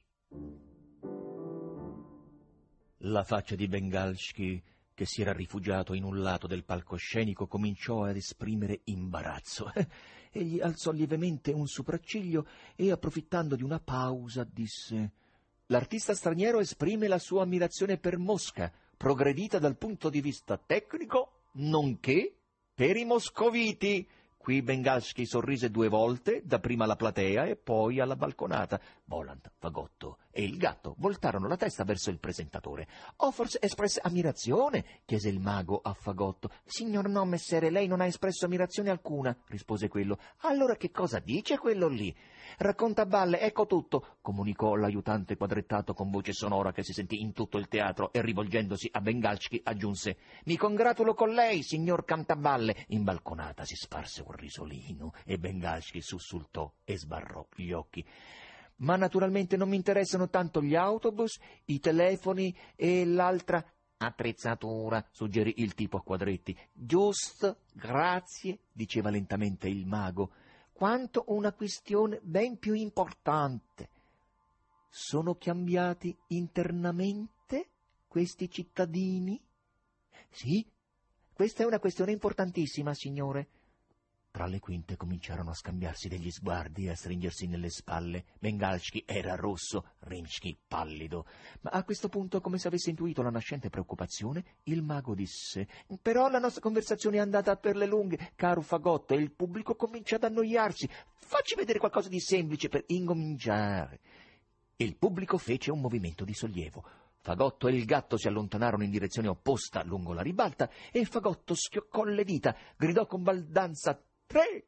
La 2.98 3.24
faccia 3.24 3.56
di 3.56 3.70
Bengalski, 3.70 4.62
che 4.94 5.06
si 5.06 5.22
era 5.22 5.34
rifugiato 5.34 5.94
in 5.94 6.04
un 6.04 6.22
lato 6.22 6.48
del 6.48 6.64
palcoscenico, 6.64 7.48
cominciò 7.48 8.04
ad 8.04 8.16
esprimere 8.16 8.82
imbarazzo. 8.86 9.72
Egli 10.32 10.60
alzò 10.60 10.92
lievemente 10.92 11.52
un 11.52 11.68
sopracciglio 11.68 12.48
e, 12.76 12.92
approfittando 12.92 13.56
di 13.56 13.64
una 13.64 13.80
pausa, 13.80 14.44
disse 14.44 15.12
L'artista 15.68 16.14
straniero 16.14 16.60
esprime 16.60 17.08
la 17.08 17.20
sua 17.20 17.44
ammirazione 17.44 17.98
per 17.98 18.18
Mosca, 18.18 18.72
progredita 18.98 19.60
dal 19.60 19.78
punto 19.78 20.10
di 20.10 20.22
vista 20.22 20.58
tecnico, 20.58 21.46
nonché 21.54 22.36
per 22.74 22.98
i 22.98 23.06
moscoviti, 23.06 24.08
Qui 24.44 24.62
Bengalski 24.62 25.26
sorrise 25.26 25.72
due 25.72 25.88
volte, 25.88 26.42
dapprima 26.44 26.84
alla 26.84 26.98
platea 26.98 27.46
e 27.46 27.56
poi 27.56 28.02
alla 28.02 28.18
balconata. 28.18 28.78
Volant, 29.06 29.50
Fagotto 29.58 30.18
e 30.32 30.44
il 30.44 30.58
gatto 30.58 30.96
voltarono 30.98 31.48
la 31.48 31.56
testa 31.56 31.86
verso 31.86 32.10
il 32.10 32.20
presentatore. 32.20 32.86
«Ho 33.18 33.32
forse 33.32 33.60
espresso 33.62 34.02
ammirazione?» 34.04 35.00
chiese 35.06 35.30
il 35.30 35.40
mago 35.40 35.80
a 35.82 35.94
Fagotto. 35.94 36.50
«Signor 36.66 37.08
no, 37.08 37.24
messere, 37.24 37.70
lei 37.70 37.88
non 37.88 38.02
ha 38.02 38.06
espresso 38.06 38.44
ammirazione 38.44 38.90
alcuna», 38.90 39.34
rispose 39.48 39.88
quello. 39.88 40.20
«Allora 40.40 40.76
che 40.76 40.92
cosa 40.92 41.20
dice 41.20 41.58
quello 41.58 41.88
lì?» 41.88 42.14
Racconta 42.58 43.06
balle, 43.06 43.40
ecco 43.40 43.66
tutto, 43.66 44.18
comunicò 44.22 44.76
l'aiutante 44.76 45.36
quadrettato 45.36 45.94
con 45.94 46.10
voce 46.10 46.34
sonora 46.34 46.72
che 46.72 46.84
si 46.84 46.94
sentì 46.94 47.22
in 47.22 47.34
tutto 47.34 47.58
il 47.58 47.68
teatro 47.68 48.12
e 48.12 48.22
rivolgendosi 48.22 48.90
a 48.92 49.02
Bengalski 49.02 49.62
aggiunse 49.64 50.18
Mi 50.46 50.58
congratulo 50.58 51.14
con 51.14 51.30
lei, 51.30 51.64
signor 51.64 52.06
Cantaballe. 52.06 52.86
In 52.90 53.04
balconata 53.04 53.66
si 53.66 53.76
sparse 53.76 54.24
un 54.26 54.32
risolino 54.32 55.14
e 55.26 55.38
Bengalski 55.38 56.02
sussultò 56.02 56.72
e 56.84 56.98
sbarrò 56.98 57.48
gli 57.56 57.72
occhi 57.72 58.06
ma 58.78 58.96
naturalmente 58.96 59.56
non 59.56 59.70
mi 59.70 59.76
interessano 59.76 60.30
tanto 60.30 60.62
gli 60.62 60.76
autobus, 60.76 61.40
i 61.66 61.80
telefoni 61.80 62.54
e 62.76 63.06
l'altra 63.06 63.64
attrezzatura, 63.98 65.06
suggerì 65.12 65.56
il 65.58 65.74
tipo 65.74 65.98
a 65.98 66.04
quadretti. 66.04 66.58
Giusto, 66.72 67.60
grazie, 67.74 68.60
diceva 68.72 69.10
lentamente 69.10 69.68
il 69.68 69.86
mago, 69.86 70.32
quanto 70.74 71.24
una 71.28 71.54
questione 71.54 72.20
ben 72.22 72.58
più 72.58 72.74
importante. 72.74 73.90
Sono 74.90 75.36
cambiati 75.36 76.16
internamente 76.28 77.70
questi 78.08 78.50
cittadini? 78.50 79.42
Sì, 80.30 80.66
questa 81.34 81.64
è 81.64 81.66
una 81.66 81.80
questione 81.80 82.12
importantissima, 82.12 82.94
signore. 82.94 83.48
Tra 84.36 84.48
le 84.48 84.58
quinte 84.58 84.98
cominciarono 84.98 85.52
a 85.52 85.54
scambiarsi 85.54 86.08
degli 86.08 86.32
sguardi 86.32 86.86
e 86.86 86.90
a 86.90 86.96
stringersi 86.96 87.46
nelle 87.46 87.70
spalle. 87.70 88.26
Bengalski 88.40 89.04
era 89.06 89.36
rosso, 89.36 89.92
Rimsky 90.00 90.58
pallido. 90.68 91.28
Ma 91.62 91.70
a 91.70 91.84
questo 91.84 92.10
punto, 92.10 92.42
come 92.42 92.58
se 92.58 92.68
avesse 92.68 92.90
intuito 92.90 93.22
la 93.22 93.30
nascente 93.30 93.70
preoccupazione, 93.70 94.44
il 94.64 94.82
mago 94.82 95.14
disse 95.14 95.68
«Però 96.02 96.30
la 96.30 96.40
nostra 96.40 96.62
conversazione 96.62 97.18
è 97.18 97.20
andata 97.20 97.56
per 97.58 97.76
le 97.76 97.86
lunghe, 97.86 98.32
caro 98.34 98.62
fagotto, 98.62 99.14
e 99.14 99.18
il 99.18 99.32
pubblico 99.32 99.76
comincia 99.76 100.16
ad 100.16 100.24
annoiarsi. 100.24 100.90
Facci 101.14 101.54
vedere 101.54 101.78
qualcosa 101.78 102.10
di 102.10 102.20
semplice 102.20 102.70
per 102.70 102.86
incominciare». 102.88 104.00
Il 104.78 104.96
pubblico 104.96 105.38
fece 105.38 105.70
un 105.70 105.80
movimento 105.80 106.26
di 106.26 106.34
sollievo. 106.34 106.84
Fagotto 107.20 107.68
e 107.68 107.76
il 107.76 107.86
gatto 107.86 108.18
si 108.18 108.28
allontanarono 108.28 108.84
in 108.84 108.90
direzione 108.90 109.28
opposta 109.28 109.84
lungo 109.84 110.12
la 110.12 110.24
ribalta 110.24 110.72
e 110.92 111.06
Fagotto 111.06 111.54
schioccò 111.54 112.04
le 112.04 112.24
dita, 112.24 112.58
gridò 112.76 113.06
con 113.06 113.22
baldanza 113.22 114.04
tre, 114.26 114.66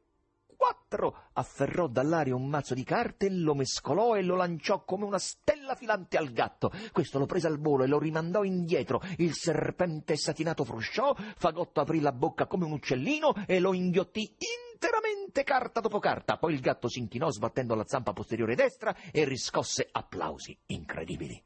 quattro, 0.56 1.28
afferrò 1.34 1.86
dall'aria 1.86 2.34
un 2.34 2.48
mazzo 2.48 2.74
di 2.74 2.82
carte, 2.82 3.30
lo 3.30 3.54
mescolò 3.54 4.16
e 4.16 4.22
lo 4.22 4.34
lanciò 4.34 4.84
come 4.84 5.04
una 5.04 5.18
stella 5.18 5.74
filante 5.74 6.16
al 6.16 6.32
gatto. 6.32 6.72
Questo 6.92 7.18
lo 7.18 7.26
prese 7.26 7.46
al 7.46 7.58
volo 7.58 7.84
e 7.84 7.86
lo 7.86 7.98
rimandò 7.98 8.42
indietro. 8.42 9.00
Il 9.18 9.34
serpente 9.34 10.16
satinato 10.16 10.64
frusciò, 10.64 11.14
Fagotto 11.36 11.80
aprì 11.80 12.00
la 12.00 12.12
bocca 12.12 12.46
come 12.46 12.64
un 12.64 12.72
uccellino 12.72 13.34
e 13.46 13.60
lo 13.60 13.74
inghiottì 13.74 14.34
interamente 14.74 15.44
carta 15.44 15.80
dopo 15.80 15.98
carta. 15.98 16.36
Poi 16.36 16.54
il 16.54 16.60
gatto 16.60 16.88
si 16.88 16.98
inchinò 16.98 17.30
sbattendo 17.30 17.74
la 17.74 17.86
zampa 17.86 18.12
posteriore 18.12 18.54
destra 18.54 18.94
e 19.12 19.24
riscosse 19.24 19.88
applausi 19.90 20.56
incredibili. 20.66 21.42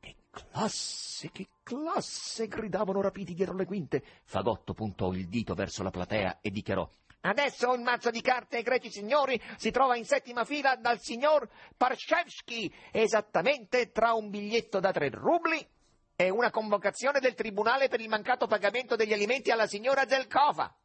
Che 0.00 0.16
classe, 0.30 1.30
che 1.30 1.48
classe! 1.62 2.48
gridavano 2.48 3.00
rapiti 3.00 3.34
dietro 3.34 3.54
le 3.54 3.66
quinte. 3.66 4.02
Fagotto 4.24 4.74
puntò 4.74 5.12
il 5.12 5.28
dito 5.28 5.54
verso 5.54 5.82
la 5.82 5.90
platea 5.90 6.40
e 6.40 6.50
dichiarò 6.50 6.88
Adesso 7.24 7.72
il 7.74 7.82
mazzo 7.82 8.10
di 8.10 8.20
carte 8.20 8.56
ai 8.56 8.62
greci 8.62 8.90
signori 8.90 9.40
si 9.56 9.70
trova 9.70 9.96
in 9.96 10.04
settima 10.04 10.44
fila 10.44 10.74
dal 10.74 11.00
signor 11.00 11.48
Parshevsky, 11.76 12.72
esattamente 12.90 13.92
tra 13.92 14.12
un 14.12 14.28
biglietto 14.28 14.80
da 14.80 14.90
tre 14.90 15.08
rubli 15.08 15.64
e 16.16 16.30
una 16.30 16.50
convocazione 16.50 17.20
del 17.20 17.34
tribunale 17.34 17.88
per 17.88 18.00
il 18.00 18.08
mancato 18.08 18.48
pagamento 18.48 18.96
degli 18.96 19.12
alimenti 19.12 19.52
alla 19.52 19.68
signora 19.68 20.06
Zelkova. 20.06 20.76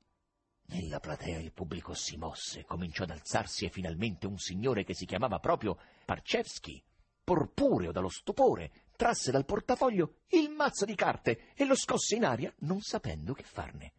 Nella 0.69 0.99
platea 0.99 1.39
il 1.39 1.53
pubblico 1.53 1.95
si 1.95 2.17
mosse, 2.17 2.65
cominciò 2.65 3.03
ad 3.03 3.11
alzarsi 3.11 3.65
e 3.65 3.69
finalmente 3.69 4.27
un 4.27 4.37
signore 4.37 4.83
che 4.83 4.93
si 4.93 5.05
chiamava 5.05 5.39
proprio 5.39 5.79
Parchevsky, 6.05 6.83
porpureo 7.23 7.91
dallo 7.91 8.09
stupore, 8.09 8.71
trasse 8.95 9.31
dal 9.31 9.45
portafoglio 9.45 10.17
il 10.29 10.49
mazzo 10.51 10.85
di 10.85 10.93
carte 10.93 11.53
e 11.55 11.65
lo 11.65 11.75
scosse 11.75 12.15
in 12.15 12.25
aria 12.25 12.53
non 12.59 12.81
sapendo 12.81 13.33
che 13.33 13.43
farne. 13.43 13.93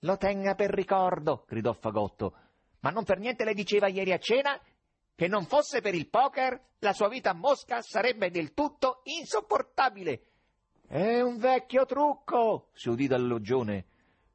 Lo 0.00 0.16
tenga 0.16 0.54
per 0.54 0.70
ricordo, 0.70 1.44
gridò 1.48 1.72
Fagotto. 1.72 2.34
Ma 2.80 2.90
non 2.90 3.04
per 3.04 3.18
niente 3.18 3.44
le 3.44 3.54
diceva 3.54 3.88
ieri 3.88 4.12
a 4.12 4.18
cena 4.18 4.60
che 5.14 5.28
non 5.28 5.46
fosse 5.46 5.80
per 5.80 5.94
il 5.94 6.08
poker 6.08 6.74
la 6.80 6.92
sua 6.92 7.08
vita 7.08 7.30
a 7.30 7.34
Mosca 7.34 7.80
sarebbe 7.80 8.30
del 8.30 8.52
tutto 8.52 9.00
insopportabile. 9.04 10.20
È 10.86 11.20
un 11.20 11.38
vecchio 11.38 11.86
trucco, 11.86 12.68
si 12.74 12.90
udì 12.90 13.06
dal 13.06 13.26
loggione. 13.26 13.86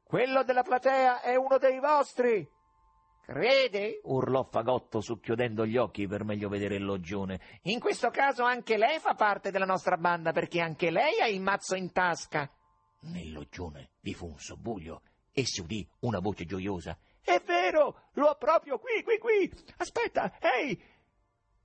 Quello 0.02 0.42
della 0.42 0.62
platea 0.62 1.20
è 1.20 1.36
uno 1.36 1.56
dei 1.58 1.78
vostri. 1.78 2.46
Crede? 3.24 4.00
urlò 4.02 4.42
Fagotto 4.42 5.00
succhiudendo 5.00 5.64
gli 5.64 5.76
occhi 5.76 6.08
per 6.08 6.24
meglio 6.24 6.48
vedere 6.48 6.74
il 6.74 6.84
loggione. 6.84 7.40
In 7.62 7.78
questo 7.78 8.10
caso 8.10 8.42
anche 8.42 8.76
lei 8.76 8.98
fa 8.98 9.14
parte 9.14 9.52
della 9.52 9.64
nostra 9.64 9.96
banda 9.96 10.32
perché 10.32 10.60
anche 10.60 10.90
lei 10.90 11.20
ha 11.20 11.28
il 11.28 11.40
mazzo 11.40 11.76
in 11.76 11.92
tasca. 11.92 12.50
Nel 13.02 13.32
loggione 13.32 13.92
vi 14.00 14.12
fu 14.12 14.26
un 14.26 14.38
sobbuglio 14.38 15.02
e 15.32 15.44
si 15.46 15.60
udì 15.60 15.86
una 16.00 16.20
voce 16.20 16.44
gioiosa. 16.44 16.96
È 17.20 17.40
vero, 17.44 18.08
lo 18.14 18.26
ho 18.26 18.36
proprio 18.36 18.78
qui, 18.78 19.02
qui, 19.02 19.18
qui. 19.18 19.64
Aspetta, 19.78 20.38
ehi, 20.40 20.80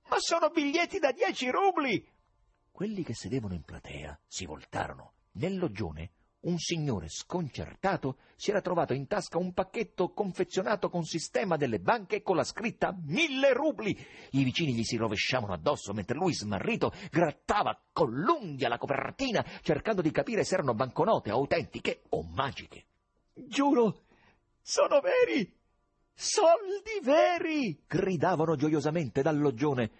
ma 0.08 0.18
sono 0.18 0.50
biglietti 0.50 0.98
da 0.98 1.12
dieci 1.12 1.50
rubli. 1.50 2.04
Quelli 2.70 3.02
che 3.02 3.14
sedevano 3.14 3.54
in 3.54 3.62
platea 3.62 4.18
si 4.26 4.46
voltarono. 4.46 5.14
Nel 5.32 5.58
loggione 5.58 6.12
un 6.40 6.56
signore 6.58 7.08
sconcertato 7.08 8.18
si 8.36 8.50
era 8.50 8.60
trovato 8.60 8.94
in 8.94 9.08
tasca 9.08 9.38
un 9.38 9.52
pacchetto 9.52 10.12
confezionato 10.12 10.88
con 10.88 11.02
sistema 11.02 11.56
delle 11.56 11.80
banche 11.80 12.22
con 12.22 12.36
la 12.36 12.44
scritta 12.44 12.96
mille 13.04 13.52
rubli. 13.52 13.90
I 14.30 14.44
vicini 14.44 14.72
gli 14.72 14.84
si 14.84 14.96
rovesciavano 14.96 15.52
addosso 15.52 15.92
mentre 15.92 16.16
lui, 16.16 16.32
smarrito, 16.32 16.92
grattava 17.10 17.78
con 17.92 18.12
l'unghia 18.12 18.68
la 18.68 18.78
copertina 18.78 19.44
cercando 19.62 20.00
di 20.00 20.12
capire 20.12 20.44
se 20.44 20.54
erano 20.54 20.74
banconote 20.74 21.30
autentiche 21.30 22.04
o 22.10 22.22
magiche. 22.22 22.87
Giuro, 23.46 24.02
sono 24.60 25.00
veri! 25.00 25.56
Soldi 26.12 27.00
veri! 27.02 27.84
gridavano 27.86 28.56
gioiosamente 28.56 29.22
dal 29.22 29.38
loggione. 29.38 29.90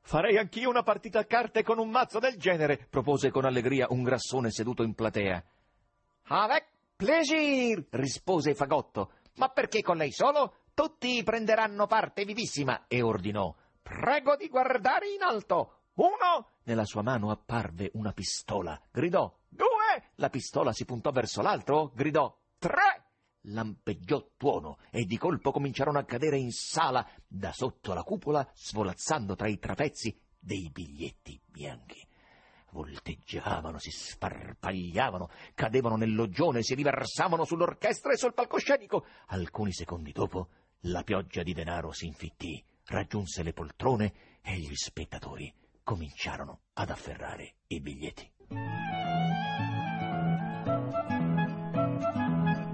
Farei 0.00 0.38
anch'io 0.38 0.70
una 0.70 0.82
partita 0.82 1.20
a 1.20 1.24
carte 1.24 1.62
con 1.62 1.78
un 1.78 1.90
mazzo 1.90 2.18
del 2.18 2.36
genere, 2.36 2.86
propose 2.88 3.30
con 3.30 3.44
allegria 3.44 3.86
un 3.90 4.02
grassone 4.02 4.50
seduto 4.50 4.82
in 4.82 4.94
platea. 4.94 5.44
Avec 6.24 6.66
plaisir, 6.96 7.86
rispose 7.90 8.54
Fagotto. 8.54 9.12
Ma 9.36 9.48
perché 9.48 9.82
con 9.82 9.98
lei 9.98 10.10
solo? 10.10 10.54
Tutti 10.74 11.22
prenderanno 11.22 11.86
parte 11.86 12.24
vivissima, 12.24 12.86
e 12.88 13.02
ordinò. 13.02 13.54
Prego 13.82 14.36
di 14.36 14.48
guardare 14.48 15.10
in 15.10 15.22
alto. 15.22 15.80
Uno! 15.94 16.48
Nella 16.64 16.84
sua 16.84 17.02
mano 17.02 17.30
apparve 17.30 17.90
una 17.94 18.12
pistola. 18.12 18.80
Gridò. 18.90 19.32
Due! 19.48 20.10
La 20.16 20.30
pistola 20.30 20.72
si 20.72 20.84
puntò 20.84 21.10
verso 21.10 21.42
l'altro. 21.42 21.92
Gridò. 21.94 22.34
Tre! 22.62 23.06
Lampeggiò 23.46 24.24
tuono 24.36 24.78
e 24.92 25.04
di 25.04 25.18
colpo 25.18 25.50
cominciarono 25.50 25.98
a 25.98 26.04
cadere 26.04 26.38
in 26.38 26.52
sala 26.52 27.04
da 27.26 27.50
sotto 27.52 27.92
la 27.92 28.04
cupola, 28.04 28.48
svolazzando 28.54 29.34
tra 29.34 29.48
i 29.48 29.58
trapezzi 29.58 30.16
dei 30.38 30.70
biglietti 30.70 31.40
bianchi. 31.44 32.06
Volteggiavano, 32.70 33.78
si 33.78 33.90
sparpagliavano, 33.90 35.28
cadevano 35.56 35.96
nel 35.96 36.14
loggione, 36.14 36.62
si 36.62 36.76
riversavano 36.76 37.44
sull'orchestra 37.44 38.12
e 38.12 38.16
sul 38.16 38.32
palcoscenico. 38.32 39.06
Alcuni 39.26 39.72
secondi 39.72 40.12
dopo 40.12 40.50
la 40.82 41.02
pioggia 41.02 41.42
di 41.42 41.54
denaro 41.54 41.90
si 41.90 42.06
infittì, 42.06 42.64
raggiunse 42.86 43.42
le 43.42 43.52
poltrone 43.52 44.14
e 44.40 44.56
gli 44.56 44.76
spettatori 44.76 45.52
cominciarono 45.82 46.60
ad 46.74 46.90
afferrare 46.90 47.54
i 47.66 47.80
biglietti. 47.80 48.30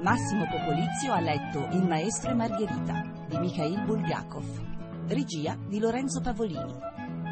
Massimo 0.01 0.47
Popolizio 0.47 1.13
ha 1.13 1.19
letto 1.19 1.67
Il 1.73 1.85
maestro 1.85 2.31
e 2.31 2.35
Margherita 2.35 3.03
di 3.27 3.37
Mikhail 3.37 3.85
Bulgakov, 3.85 4.45
regia 5.09 5.59
di 5.67 5.81
Lorenzo 5.81 6.21
Pavolini, 6.21 6.73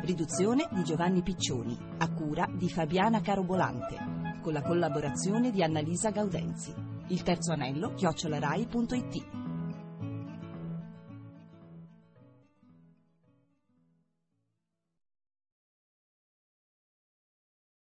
riduzione 0.03 0.67
di 0.73 0.83
Giovanni 0.83 1.23
Piccioni, 1.23 1.79
a 1.99 2.13
cura 2.13 2.49
di 2.53 2.69
Fabiana 2.69 3.21
Carobolante, 3.21 4.41
con 4.43 4.53
la 4.53 4.63
collaborazione 4.63 5.53
di 5.53 5.63
Annalisa 5.63 6.11
Gaudenzi. 6.11 6.75
Il 7.07 7.23
terzo 7.23 7.53
anello 7.53 7.95
chiocciolarai.it 7.95 9.46